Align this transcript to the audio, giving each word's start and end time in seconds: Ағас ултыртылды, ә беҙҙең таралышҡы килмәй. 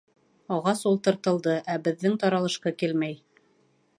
Ағас 0.53 0.79
ултыртылды, 0.91 1.53
ә 1.75 1.77
беҙҙең 1.89 2.17
таралышҡы 2.25 2.75
килмәй. 2.83 3.21